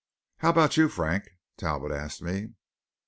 [0.37, 2.55] "How about you, Frank?" Talbot asked me.